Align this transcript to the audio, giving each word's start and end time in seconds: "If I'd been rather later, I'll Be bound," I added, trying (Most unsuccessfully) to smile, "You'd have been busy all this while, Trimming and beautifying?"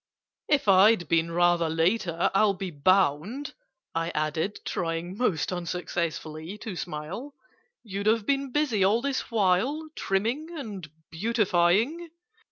"If 0.47 0.67
I'd 0.67 1.07
been 1.07 1.29
rather 1.29 1.69
later, 1.69 2.31
I'll 2.33 2.55
Be 2.55 2.71
bound," 2.71 3.53
I 3.93 4.09
added, 4.15 4.59
trying 4.65 5.15
(Most 5.15 5.53
unsuccessfully) 5.53 6.57
to 6.57 6.75
smile, 6.75 7.35
"You'd 7.83 8.07
have 8.07 8.25
been 8.25 8.51
busy 8.51 8.83
all 8.83 9.03
this 9.03 9.29
while, 9.29 9.89
Trimming 9.95 10.57
and 10.57 10.89
beautifying?" 11.11 12.09